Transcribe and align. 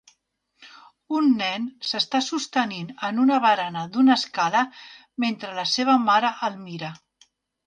Un 1.17 1.27
nen 1.41 1.67
s'està 1.89 2.21
sostenint 2.27 2.89
en 3.09 3.19
una 3.25 3.37
barana 3.45 3.85
d'una 3.93 4.17
escala 4.23 4.65
mentre 5.27 5.53
la 5.61 5.67
seva 5.75 5.99
mare 6.09 6.33
el 6.51 6.59
mira. 6.65 6.93